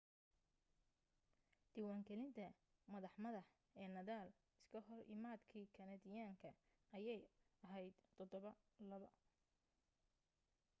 [1.73, 2.45] diwaan galinta
[2.93, 3.47] madax madax
[3.81, 4.29] ee nadal
[4.61, 6.49] iska hor imaadkii kanadiyaanka
[6.97, 7.21] ayaa
[7.65, 7.95] ahayd
[8.83, 9.15] 7-2